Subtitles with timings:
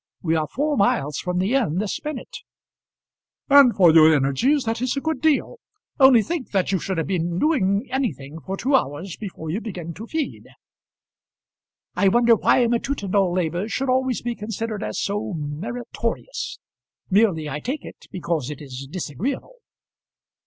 [0.23, 2.39] We are four miles from the inn this minute."
[3.51, 5.59] "And for your energies that is a good deal.
[5.99, 9.93] Only think that you should have been doing anything for two hours before you begin
[9.93, 10.45] to feed."
[11.95, 16.57] "I wonder why matutinal labour should always be considered as so meritorious.
[17.11, 19.57] Merely, I take it, because it is disagreeable."